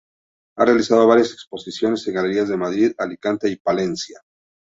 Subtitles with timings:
[0.57, 4.19] Ha realizado varias exposiciones en galerías de Madrid, Alicante y Palencia.